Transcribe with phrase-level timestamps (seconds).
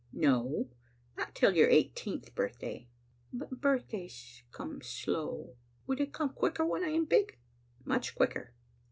[0.13, 0.67] "No,
[1.15, 2.87] not till your eighteenth birthday."
[3.31, 5.55] "But birthdays comes so slow.
[5.85, 7.37] Will they come quicker when I am big?""
[7.85, 8.55] Much quicker."